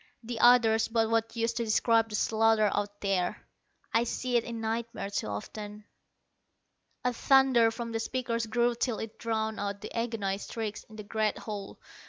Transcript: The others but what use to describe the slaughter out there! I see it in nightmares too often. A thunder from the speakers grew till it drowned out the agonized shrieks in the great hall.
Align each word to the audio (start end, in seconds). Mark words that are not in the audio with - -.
The 0.23 0.39
others 0.39 0.87
but 0.87 1.11
what 1.11 1.35
use 1.35 1.53
to 1.53 1.63
describe 1.63 2.09
the 2.09 2.15
slaughter 2.15 2.71
out 2.73 3.01
there! 3.01 3.45
I 3.93 4.03
see 4.05 4.35
it 4.35 4.43
in 4.43 4.59
nightmares 4.59 5.17
too 5.17 5.27
often. 5.27 5.85
A 7.05 7.13
thunder 7.13 7.69
from 7.69 7.91
the 7.91 7.99
speakers 7.99 8.47
grew 8.47 8.73
till 8.73 8.97
it 8.97 9.19
drowned 9.19 9.59
out 9.59 9.81
the 9.81 9.95
agonized 9.95 10.51
shrieks 10.53 10.83
in 10.85 10.95
the 10.95 11.03
great 11.03 11.37
hall. 11.37 11.77